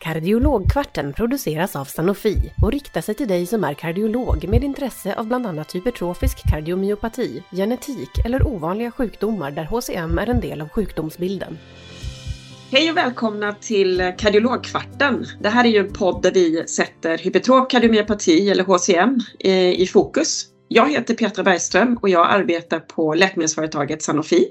[0.00, 5.26] Kardiologkvarten produceras av Sanofi och riktar sig till dig som är kardiolog med intresse av
[5.26, 11.58] bland annat hypertrofisk kardiomyopati, genetik eller ovanliga sjukdomar där HCM är en del av sjukdomsbilden.
[12.72, 15.26] Hej och välkomna till Kardiologkvarten.
[15.40, 19.86] Det här är ju en podd där vi sätter hypertrof kardiomyopati eller HCM eh, i
[19.86, 20.46] fokus.
[20.68, 24.48] Jag heter Petra Bergström och jag arbetar på läkemedelsföretaget Sanofi.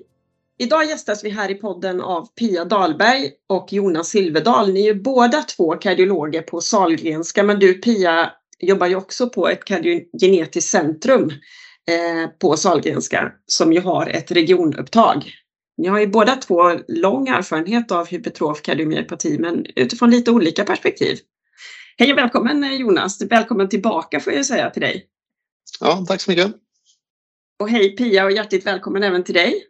[0.62, 4.74] Idag gästas vi här i podden av Pia Dahlberg och Jonas Silverdal.
[4.74, 9.48] Ni är ju båda två kardiologer på Salgrenska men du Pia jobbar ju också på
[9.48, 11.29] ett kardiogenetiskt centrum
[11.89, 15.32] eh, på Salgrenska som ju har ett regionupptag.
[15.78, 21.18] Ni har ju båda två lång erfarenhet av hypertrof kardiomyopati men utifrån lite olika perspektiv.
[21.98, 23.21] Hej och välkommen eh, Jonas!
[23.21, 25.06] Välkommen tillbaka får jag säga till dig.
[25.79, 26.56] Ja, tack så mycket.
[27.60, 29.65] Och hej Pia och hjärtligt välkommen även till dig.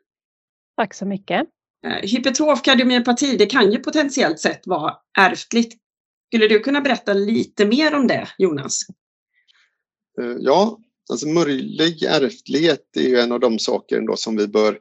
[0.80, 1.48] Tack så mycket.
[1.86, 5.78] Eh, hypertrof kardiomyopati, det kan ju potentiellt sett vara ärftligt.
[6.28, 8.82] Skulle du kunna berätta lite mer om det, Jonas?
[10.22, 14.80] Eh, ja, alltså möjlig ärftlighet är ju en av de saker ändå som vi bör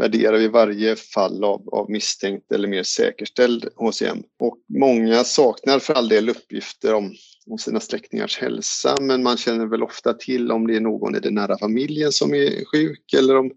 [0.00, 4.22] värdera vid varje fall av, av misstänkt eller mer säkerställd HCM.
[4.38, 7.14] Och många saknar för all del uppgifter om,
[7.46, 11.20] om sina släktingars hälsa men man känner väl ofta till om det är någon i
[11.20, 13.50] den nära familjen som är sjuk eller om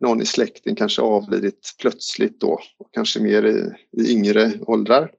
[0.00, 2.60] någon i släkten kanske avlidit plötsligt då,
[2.92, 3.70] kanske mer i,
[4.02, 5.10] i yngre åldrar.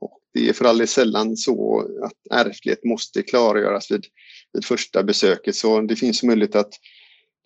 [0.00, 4.04] Och det är för all del sällan så att ärftlighet måste klargöras vid,
[4.52, 6.74] vid första besöket så det finns möjlighet att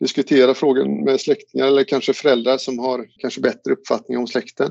[0.00, 4.70] diskutera frågan med släktingar eller kanske föräldrar som har kanske bättre uppfattning om släkten.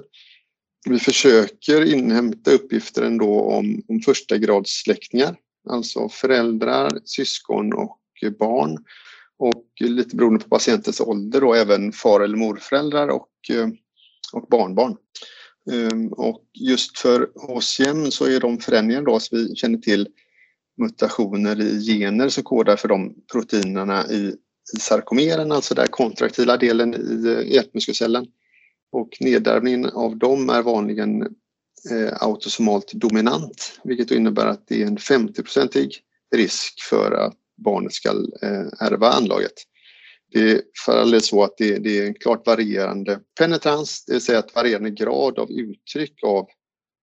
[0.90, 5.36] Vi försöker inhämta uppgifter ändå om, om första grads släktingar,
[5.70, 8.00] alltså föräldrar, syskon och
[8.40, 8.78] barn
[9.40, 13.68] och lite beroende på patientens ålder då även far eller morföräldrar och, eh,
[14.34, 14.98] och barnbarn.
[15.72, 20.08] Ehm, och just för HCM så är de förändringar då som vi känner till
[20.78, 24.36] mutationer i gener som kodar för de proteinerna i,
[24.78, 28.28] i sarkomeren, alltså den kontraktila delen i eh, hjärtmuskelcellen.
[28.92, 31.22] Och nedärvningen av dem är vanligen
[31.92, 35.92] eh, autosomalt dominant, vilket innebär att det är en 50-procentig
[36.36, 38.10] risk för att barnet ska
[38.42, 39.54] eh, ärva anlaget.
[40.32, 44.40] Det är för så att det, det, är en klart varierande penetrans, det vill säga
[44.40, 46.48] att varierande grad av uttryck av,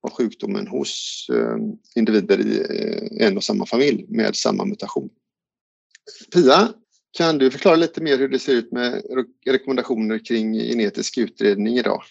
[0.02, 1.56] av sjukdomen hos eh,
[1.94, 5.10] individer i eh, en och samma familj med samma mutation.
[6.34, 6.68] Pia,
[7.12, 9.02] kan du förklara lite mer hur det ser ut med
[9.46, 12.02] rekommendationer kring genetisk utredning idag?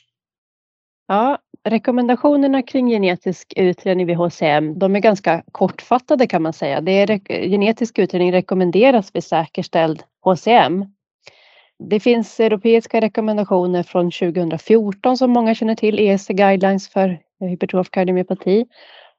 [1.08, 6.82] Ja, rekommendationerna kring genetisk utredning vid HCM, de är ganska kortfattade kan man säga.
[6.82, 7.08] Det är,
[7.50, 10.86] genetisk utredning rekommenderas vid säkerställd HCM.
[11.90, 18.66] Det finns europeiska rekommendationer från 2014 som många känner till, ESC guidelines för hypertrof kardiomyopati.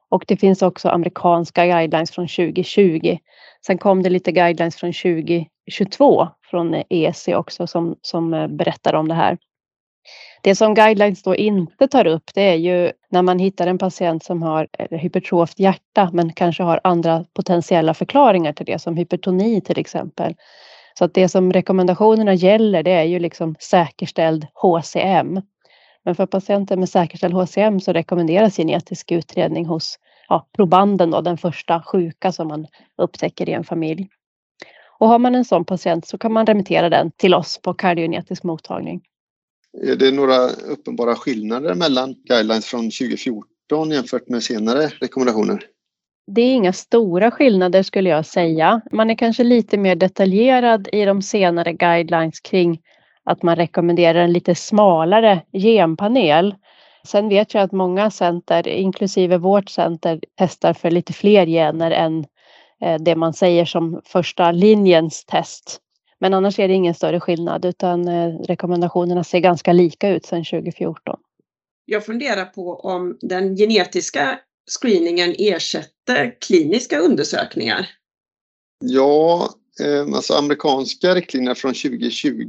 [0.09, 3.17] Och det finns också amerikanska guidelines från 2020.
[3.65, 9.07] Sen kom det lite guidelines från 2022 från ESC också som, som eh, berättar om
[9.07, 9.37] det här.
[10.41, 14.23] Det som guidelines då inte tar upp det är ju när man hittar en patient
[14.23, 19.61] som har eh, hypertroft hjärta men kanske har andra potentiella förklaringar till det som hypertoni
[19.61, 20.35] till exempel.
[20.97, 25.41] Så att det som rekommendationerna gäller det är ju liksom säkerställd HCM.
[26.03, 29.99] Men för patienter med säkerställd HCM så rekommenderas genetisk utredning hos
[30.29, 32.67] ja, probanden då, den första sjuka som man
[32.97, 34.07] upptäcker i en familj.
[34.99, 38.43] Och har man en sån patient så kan man remittera den till oss på kardiogenetisk
[38.43, 39.01] mottagning.
[39.83, 45.63] Är det några uppenbara skillnader mellan guidelines från 2014 jämfört med senare rekommendationer?
[46.27, 48.81] Det är inga stora skillnader skulle jag säga.
[48.91, 52.81] Man är kanske lite mer detaljerad i de senare guidelines kring
[53.23, 56.55] att man rekommenderar en lite smalare genpanel.
[57.07, 62.25] Sen vet jag att många center, inklusive vårt center, testar för lite fler gener än
[62.81, 65.81] eh, det man säger som första linjens test.
[66.19, 70.43] Men annars är det ingen större skillnad utan eh, rekommendationerna ser ganska lika ut sedan
[70.45, 71.19] 2014.
[71.85, 74.39] Jag funderar på om den genetiska
[74.79, 77.89] screeningen ersätter kliniska undersökningar?
[78.79, 79.49] Ja,
[79.83, 82.43] eh, alltså amerikanska riktlinjer från 2020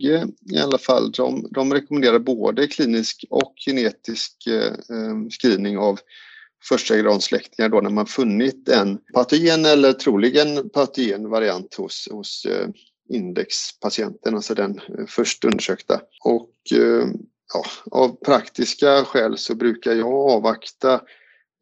[0.52, 4.72] i alla fall, de, de rekommenderar både klinisk och genetisk eh,
[5.30, 5.98] screening av
[6.68, 12.46] första gradsläktingar då när man funnit en patogen eller troligen patogen variant hos, hos
[13.08, 16.00] indexpatienten, alltså den eh, först undersökta.
[16.24, 17.08] Och eh,
[17.54, 20.94] ja, av praktiska skäl så brukar jag avvakta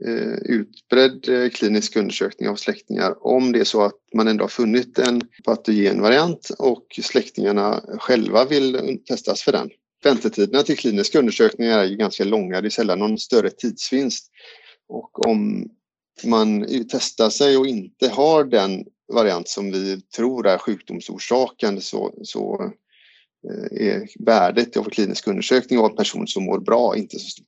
[0.04, 4.98] eh, utbredd klinisk undersökning av släktingar om det är så att man ändå har funnit
[4.98, 9.70] en patogenvariant och släktingarna själva vill testas för den.
[10.04, 14.30] Väntetiderna till kliniska undersökningar är ju ganska långa, det är sällan någon större tidsvinst.
[14.88, 15.70] Och om
[16.24, 22.72] man testar sig och inte har den variant som vi tror är sjukdomsorsakande så, så
[23.50, 27.46] eh, är värdet av klinisk undersökning av en person som mår bra inte så stort.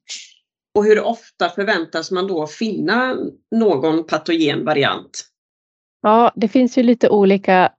[0.74, 3.16] Och hur ofta förväntas man då finna
[3.56, 5.24] någon patogen variant?
[6.02, 7.72] Ja, det finns ju lite olika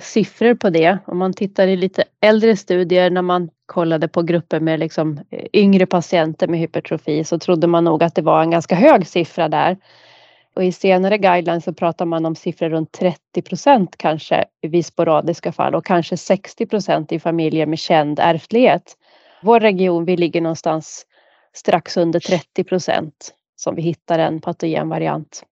[0.00, 0.98] siffror på det.
[1.06, 5.46] Om man tittar i lite äldre studier när man kollade på grupper med liksom eh,
[5.52, 9.48] yngre patienter med hypertrofi så trodde man nog att det var en ganska hög siffra
[9.48, 9.76] där.
[10.58, 15.52] Och i senare guidelines så pratar man om siffror runt 30 procent kanske vid sporadiska
[15.52, 18.96] fall och kanske 60 procent i familjer med känd ärftlighet.
[19.42, 21.06] Vår region, vi ligger någonstans
[21.52, 25.42] strax under 30 procent som vi hittar en patogen variant.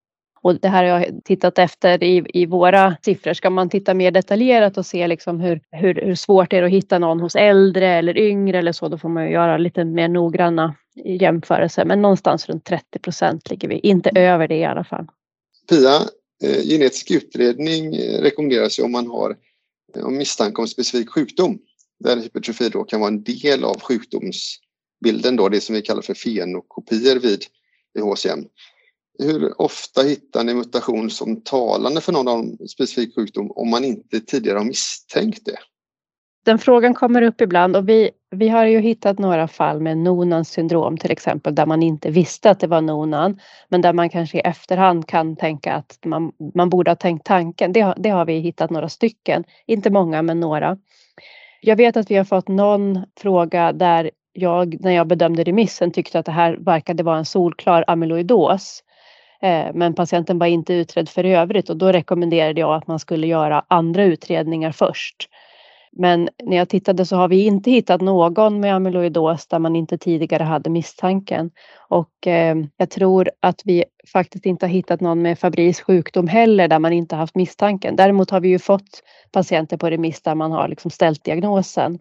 [0.43, 3.33] Och det här har jag tittat efter i, i våra siffror.
[3.33, 6.71] Ska man titta mer detaljerat och se liksom hur, hur, hur svårt det är att
[6.71, 10.09] hitta någon hos äldre eller yngre eller så, då får man ju göra lite mer
[10.09, 11.85] noggranna jämförelser.
[11.85, 15.07] Men någonstans runt 30 procent ligger vi, inte över det i alla fall.
[15.69, 15.95] Pia,
[16.43, 19.37] eh, genetisk utredning eh, rekommenderas ju om man har
[19.97, 21.59] eh, om misstanke om specifik sjukdom
[22.05, 26.15] där hypertrofi då kan vara en del av sjukdomsbilden, då, det som vi kallar för
[26.15, 27.45] fenokopier vid
[28.03, 28.45] HCM.
[29.19, 34.59] Hur ofta hittar ni mutation som talande för någon specifik sjukdom om man inte tidigare
[34.59, 35.59] har misstänkt det?
[36.47, 40.49] Den frågan kommer upp ibland och vi, vi har ju hittat några fall med Nonans
[40.49, 44.39] syndrom till exempel där man inte visste att det var Nonan men där man kanske
[44.39, 47.73] i efterhand kan tänka att man, man borde ha tänkt tanken.
[47.73, 50.79] Det, det har vi hittat några stycken, inte många men några.
[51.61, 56.19] Jag vet att vi har fått någon fråga där jag när jag bedömde remissen tyckte
[56.19, 58.83] att det här verkade vara en solklar amyloidos.
[59.43, 63.27] Eh, men patienten var inte utredd för övrigt och då rekommenderade jag att man skulle
[63.27, 65.29] göra andra utredningar först.
[65.99, 69.99] Men när jag tittade så har vi inte hittat någon med amyloidos där man inte
[69.99, 71.51] tidigare hade misstanken.
[71.89, 76.69] Och eh, jag tror att vi faktiskt inte har hittat någon med Fabris sjukdom heller
[76.69, 77.97] där man inte haft misstanken.
[77.97, 79.03] Däremot har vi ju fått
[79.33, 81.99] patienter på remiss där man har liksom ställt diagnosen.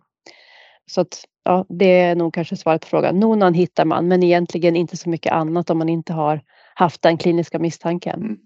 [0.86, 3.20] Så att, ja, det är nog kanske svaret på frågan.
[3.20, 6.42] Nonan hittar man, men egentligen inte så mycket annat om man inte har
[6.74, 8.22] haft den kliniska misstanken.
[8.22, 8.38] Mm.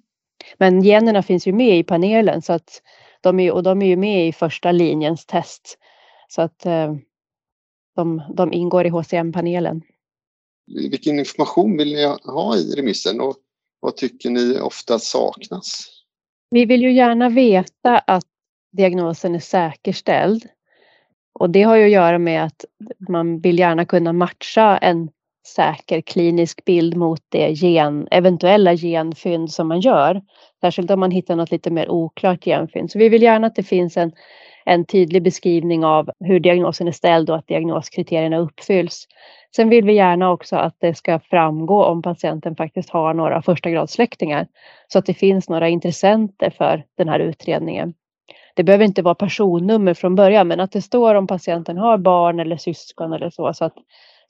[0.58, 2.82] Men generna finns ju med i panelen så att
[3.22, 5.78] de är, och de är ju med i första linjens test.
[6.28, 6.96] Så att eh,
[7.96, 9.82] de, de ingår i HCM-panelen.
[10.90, 13.36] Vilken information vill ni ha i remissen och
[13.80, 15.90] vad tycker ni ofta saknas?
[16.50, 18.26] Vi vill ju gärna veta att
[18.72, 20.46] diagnosen är säkerställd.
[21.34, 22.66] Och det har ju att göra med att
[23.10, 25.10] man vill gärna kunna matcha en
[25.48, 30.22] säker klinisk bild mot det gen, eventuella genfynd som man gör.
[30.62, 32.92] Särskilt om man hittar något lite mer oklart genfynd.
[32.92, 34.12] Så vi vill gärna att det finns en,
[34.66, 39.08] en tydlig beskrivning av hur diagnosen är ställd och att diagnoskriterierna uppfylls.
[39.56, 43.70] Sen vill vi gärna också att det ska framgå om patienten faktiskt har några första
[43.70, 44.48] gradsläktingar
[44.88, 47.94] så att det finns några intressenter för den här utredningen.
[48.56, 52.40] Det behöver inte vara personnummer från början men att det står om patienten har barn
[52.40, 53.76] eller syskon eller så så att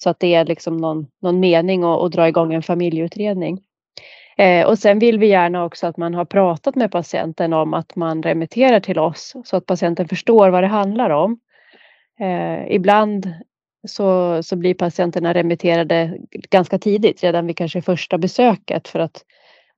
[0.04, 3.60] så att det är liksom någon, någon mening att, att dra igång en familjeutredning.
[4.38, 7.96] Eh, och sen vill vi gärna också att man har pratat med patienten om att
[7.96, 11.40] man remitterar till oss så att patienten förstår vad det handlar om.
[12.20, 13.34] Eh, ibland
[13.88, 16.18] så, så blir patienterna remitterade
[16.50, 19.24] ganska tidigt, redan vid kanske första besöket för att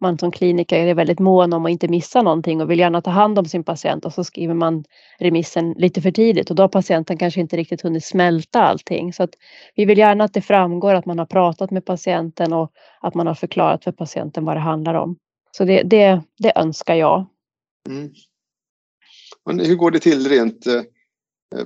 [0.01, 3.11] man som kliniker är väldigt mån om att inte missa någonting och vill gärna ta
[3.11, 4.83] hand om sin patient och så skriver man
[5.19, 9.13] remissen lite för tidigt och då har patienten kanske inte riktigt hunnit smälta allting.
[9.13, 9.29] Så att
[9.75, 13.27] vi vill gärna att det framgår att man har pratat med patienten och att man
[13.27, 15.17] har förklarat för patienten vad det handlar om.
[15.51, 17.25] Så det, det, det önskar jag.
[17.89, 18.09] Mm.
[19.45, 20.83] Men hur går det till rent eh,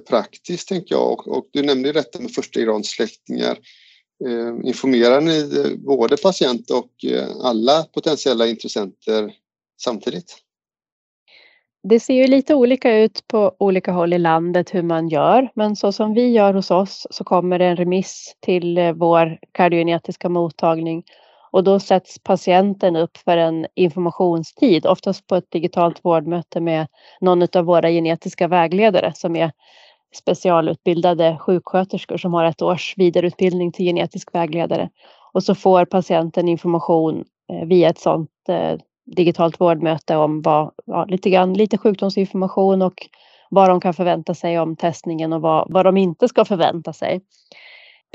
[0.09, 3.57] praktiskt tänker jag och, och du nämnde detta med första grads släktingar.
[4.23, 9.33] Eh, informerar ni eh, både patient och eh, alla potentiella intressenter
[9.81, 10.37] samtidigt?
[11.83, 15.75] Det ser ju lite olika ut på olika håll i landet hur man gör, men
[15.75, 21.03] så som vi gör hos oss så kommer det en remiss till vår kardiogenetiska mottagning
[21.51, 26.87] och då sätts patienten upp för en informationstid, oftast på ett digitalt vårdmöte med
[27.21, 29.51] någon av våra genetiska vägledare som är
[30.15, 34.89] specialutbildade sjuksköterskor som har ett års vidareutbildning till genetisk vägledare.
[35.33, 41.05] Och så får patienten information eh, via ett sådant eh, digitalt vårdmöte om vad, ja,
[41.05, 43.07] lite, grann, lite sjukdomsinformation och
[43.49, 47.21] vad de kan förvänta sig om testningen och vad, vad de inte ska förvänta sig.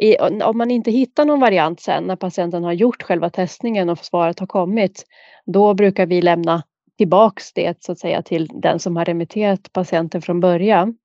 [0.02, 3.98] I, om man inte hittar någon variant sen när patienten har gjort själva testningen och
[3.98, 5.04] svaret har kommit,
[5.46, 6.62] då brukar vi lämna
[6.98, 10.96] tillbaks det så att säga till den som har remitterat patienten från början.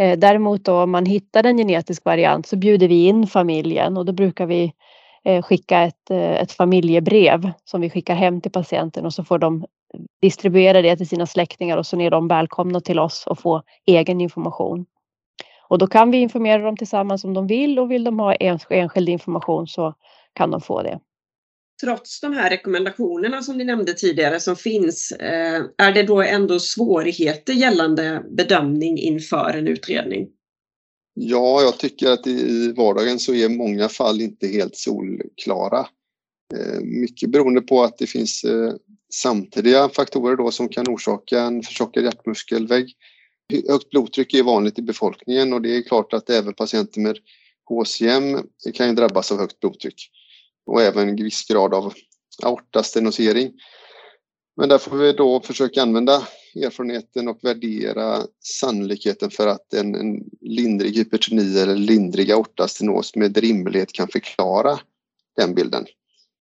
[0.00, 4.04] Eh, däremot då om man hittar en genetisk variant så bjuder vi in familjen och
[4.04, 4.72] då brukar vi
[5.24, 9.38] eh, skicka ett, eh, ett familjebrev som vi skickar hem till patienten och så får
[9.38, 9.64] de
[10.22, 14.20] distribuera det till sina släktingar och så är de välkomna till oss och få egen
[14.20, 14.86] information.
[15.68, 19.08] Och då kan vi informera dem tillsammans om de vill och vill de ha enskild
[19.08, 19.94] information så
[20.32, 20.98] kan de få det.
[21.80, 26.60] Trots de här rekommendationerna som ni nämnde tidigare som finns, eh, är det då ändå
[26.60, 30.28] svårigheter gällande bedömning inför en utredning?
[31.14, 35.86] Ja, jag tycker att i vardagen så är många fall inte helt solklara.
[36.54, 38.74] Eh, mycket beroende på att det finns eh,
[39.12, 42.92] samtidiga faktorer då som kan orsaka en förtjockad hjärtmuskelvägg.
[43.68, 47.18] Högt blodtryck är vanligt i befolkningen och det är klart att även patienter med
[47.68, 48.38] HCM
[48.74, 50.10] kan ju drabbas av högt blodtryck
[50.66, 51.94] och även viss grad av
[52.42, 53.52] aortastenosering.
[54.56, 60.24] Men där får vi då försöka använda erfarenheten och värdera sannolikheten för att en, en
[60.40, 64.78] lindrig hypertoni eller lindrig aortastenos med rimlighet kan förklara
[65.36, 65.86] den bilden.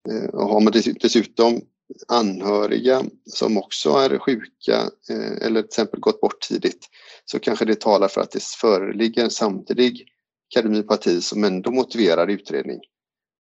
[0.10, 1.62] Eh, och har man dessutom
[2.08, 6.90] anhöriga som också är sjuka eh, eller till exempel gått bort tidigt
[7.26, 10.08] så kanske det talar för att det föreligger en samtidig
[10.54, 12.80] kardiomyopati som ändå motiverar utredning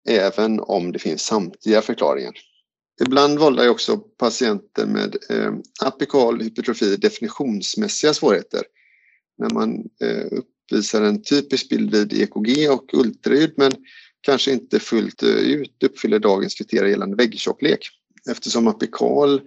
[0.10, 2.34] även om det finns samtliga förklaringar.
[3.02, 8.64] Ibland vållar ju också patienter med eh, apikal hypertrofi definitionsmässiga svårigheter.
[9.38, 13.72] När man eh, uppvisar en typisk bild vid EKG och ultraljud men
[14.22, 17.90] kanske inte fullt eh, ut uppfyller dagens kriterier gällande väggtjocklek.
[18.30, 19.42] Eftersom apikal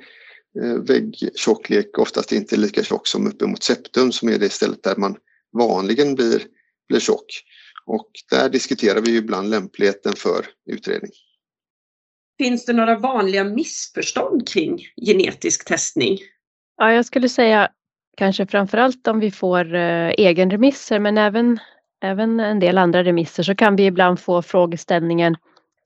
[0.62, 4.97] eh, väggtjocklek oftast inte är lika tjock som uppemot septum som är det stället där
[4.97, 5.16] man
[5.52, 6.42] vanligen blir,
[6.88, 7.42] blir tjock.
[7.87, 11.11] Och där diskuterar vi ibland lämpligheten för utredning.
[12.39, 16.19] Finns det några vanliga missförstånd kring genetisk testning?
[16.77, 17.69] Ja, jag skulle säga
[18.17, 21.59] kanske framförallt om vi får eh, egenremisser men även,
[22.03, 25.37] även en del andra remisser så kan vi ibland få frågeställningen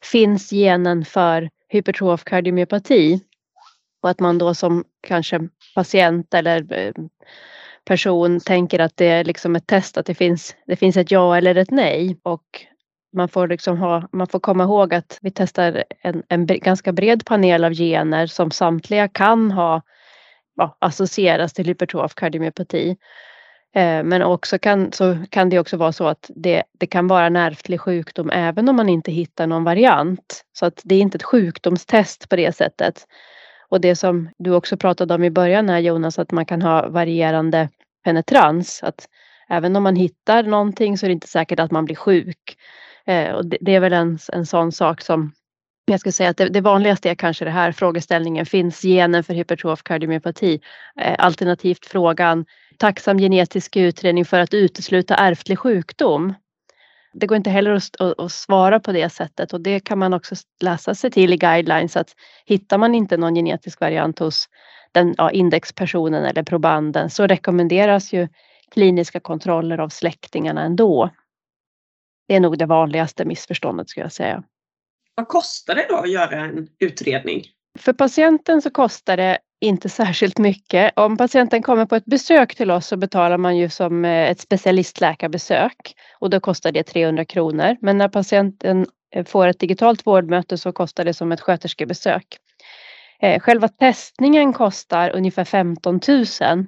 [0.03, 3.21] Finns genen för hypertrof kardiomyopati?
[4.03, 6.93] Och att man då som kanske patient eller eh,
[7.87, 11.37] person tänker att det är liksom ett test, att det finns, det finns ett ja
[11.37, 12.19] eller ett nej.
[12.23, 12.67] Och
[13.17, 17.25] man får, liksom ha, man får komma ihåg att vi testar en, en ganska bred
[17.25, 19.83] panel av gener som samtliga kan ha
[20.57, 22.97] ja, associeras till hypertrof kardiomyopati.
[23.75, 27.27] Eh, men också kan, så kan det också vara så att det, det kan vara
[27.27, 30.45] en ärftlig sjukdom även om man inte hittar någon variant.
[30.53, 33.07] Så att det är inte ett sjukdomstest på det sättet.
[33.69, 36.89] Och det som du också pratade om i början här Jonas, att man kan ha
[36.89, 37.69] varierande
[38.05, 38.83] penetrans.
[38.83, 39.09] Att
[39.49, 42.57] även om man hittar någonting så är det inte säkert att man blir sjuk.
[43.07, 45.33] Eh, och det, det, är väl en, en sån sak som
[45.85, 49.35] jag skulle säga att det, det, vanligaste är kanske det här frågeställningen, finns genen för
[49.35, 50.61] hypertrof kardiomyopati?
[51.01, 52.45] Eh, alternativt frågan,
[52.79, 56.35] tacksam genetisk utredning för att utesluta ärftlig sjukdom?
[57.21, 60.15] Det går inte heller att, att, att, svara på det sättet och det kan man
[60.15, 64.49] också läsa sig till i guidelines att hittar man inte någon genetisk variant hos
[64.93, 68.29] den ja, indexpersonen eller probanden så rekommenderas ju
[68.71, 71.11] kliniska kontroller av släktingarna ändå.
[72.29, 74.43] Det är nog det vanligaste missförståndet skulle jag säga.
[75.15, 77.43] Vad kostar det då att göra en utredning?
[77.79, 80.93] För patienten så kostar det inte särskilt mycket.
[80.97, 84.41] Om patienten kommer på ett besök till oss så betalar man ju som eh, ett
[84.41, 87.77] specialistläkarbesök och då kostar det 300 kronor.
[87.81, 92.27] Men när patienten eh, får ett digitalt vårdmöte så kostar det som ett sköterskebesök.
[93.21, 96.67] Eh, själva testningen kostar ungefär 15 000.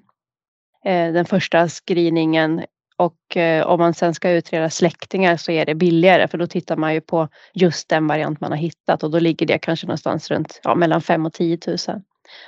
[0.84, 2.64] Den första screeningen
[2.99, 6.76] och eh, om man sen ska utreda släktingar så är det billigare för då tittar
[6.76, 10.31] man ju på just den variant man har hittat och då ligger det kanske någonstans
[10.31, 11.76] runt ja, mellan 5 och 10 000.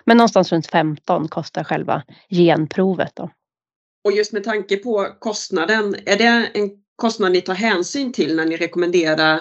[0.04, 3.12] Men någonstans runt 15 kostar själva genprovet.
[3.14, 3.30] Då.
[4.04, 8.46] Och just med tanke på kostnaden, är det en kostnad ni tar hänsyn till när
[8.46, 9.40] ni rekommenderar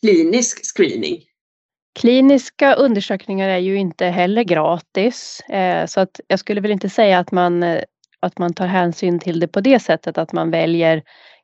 [0.00, 1.22] klinisk screening?
[1.98, 7.18] Kliniska undersökningar är ju inte heller gratis eh, så att jag skulle väl inte säga
[7.18, 7.82] att man eh,
[8.20, 11.02] att man tar hänsyn till det på det sättet att man väljer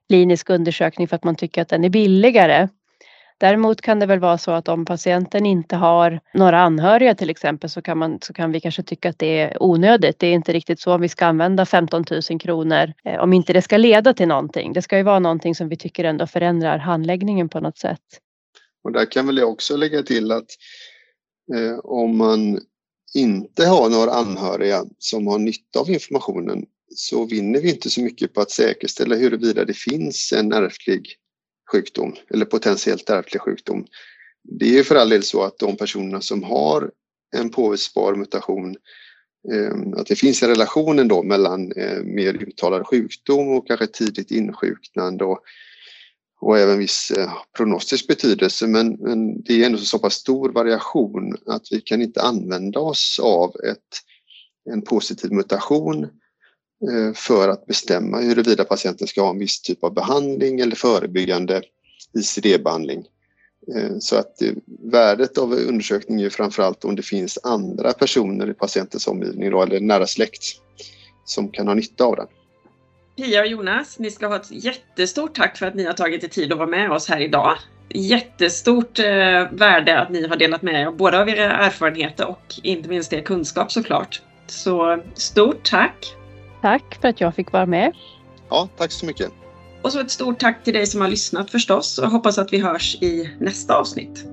[0.09, 2.68] klinisk undersökning för att man tycker att den är billigare.
[3.38, 7.71] Däremot kan det väl vara så att om patienten inte har några anhöriga till exempel
[7.71, 10.18] så kan, man, så kan vi kanske tycka att det är onödigt.
[10.18, 13.62] Det är inte riktigt så vi ska använda 15 000 kronor eh, om inte det
[13.62, 14.73] ska leda till någonting.
[14.73, 18.00] Det ska ju vara någonting som vi tycker ändå förändrar handläggningen på något sätt.
[18.85, 20.47] Och där kan väl jag också lägga till att
[21.54, 22.61] eh, om man
[23.16, 28.35] inte har några anhöriga som har nytta av informationen så vinner vi inte så mycket
[28.35, 31.14] på att säkerställa huruvida det finns en ärftlig
[31.73, 33.87] sjukdom eller potentiellt ärftlig sjukdom.
[34.42, 36.90] Det är för all del så att de personerna som har
[37.37, 38.76] en påvisbar mutation
[39.52, 44.30] ehm, att det finns en relation ändå mellan eh, mer uttalad sjukdom och kanske tidigt
[44.30, 45.40] insjuknande och
[46.40, 51.37] och även viss eh, prognostisk betydelse men, men det är ändå så pass stor variation
[51.47, 54.00] att vi kan inte använda oss av ett,
[54.71, 56.05] en positiv mutation
[56.90, 61.62] eh, för att bestämma huruvida patienten ska ha en viss typ av behandling eller förebyggande
[62.19, 63.05] ICD-behandling.
[63.75, 64.43] Eh, så att
[64.93, 69.81] värdet av undersökningen är framförallt om det finns andra personer i patientens omgivning då, eller
[69.81, 70.43] nära släkt
[71.25, 72.26] som kan ha nytta av den.
[73.16, 76.28] Pia och Jonas, ni ska ha ett jättestort tack för att ni har tagit er
[76.28, 77.56] tid att vara med oss här idag.
[77.88, 82.88] Jättestort eh, värde att ni har delat med er både av era erfarenheter och inte
[82.88, 84.23] minst er kunskap såklart.
[84.46, 86.16] Så stort tack!
[86.62, 87.92] Tack för att jag fick vara med.
[88.49, 89.30] Ja, tack så mycket.
[89.82, 92.58] Och så ett stort tack till dig som har lyssnat förstås och hoppas att vi
[92.58, 94.25] hörs i nästa avsnitt.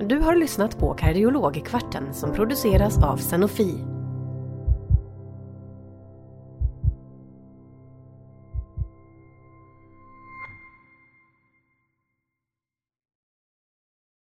[0.00, 3.97] Du har lyssnat på Kardiologkvarten som produceras av Sanofi